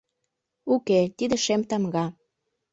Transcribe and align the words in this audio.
Уке, 0.73 0.99
тиде— 1.17 1.37
«шем 1.45 1.61
тамга». 1.69 2.05